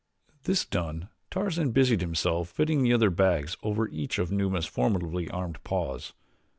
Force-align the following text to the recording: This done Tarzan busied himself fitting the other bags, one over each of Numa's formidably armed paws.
This 0.45 0.65
done 0.65 1.09
Tarzan 1.29 1.73
busied 1.73 2.01
himself 2.01 2.49
fitting 2.49 2.81
the 2.81 2.91
other 2.91 3.11
bags, 3.11 3.55
one 3.61 3.73
over 3.73 3.87
each 3.89 4.17
of 4.17 4.31
Numa's 4.31 4.65
formidably 4.65 5.29
armed 5.29 5.63
paws. 5.63 6.13